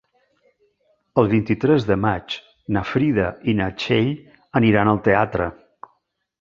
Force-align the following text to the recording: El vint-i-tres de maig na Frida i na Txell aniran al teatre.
El 1.23 1.29
vint-i-tres 1.33 1.85
de 1.91 1.97
maig 2.07 2.39
na 2.77 2.83
Frida 2.93 3.29
i 3.53 3.57
na 3.63 3.71
Txell 3.85 4.13
aniran 4.63 4.93
al 4.97 5.05
teatre. 5.11 5.53